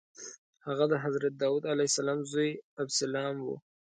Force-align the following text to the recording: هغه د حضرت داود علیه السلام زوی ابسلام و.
هغه 0.65 0.85
د 0.91 0.93
حضرت 1.03 1.33
داود 1.41 1.63
علیه 1.71 1.89
السلام 1.91 2.19
زوی 2.31 2.51
ابسلام 2.83 3.35
و. 3.41 3.47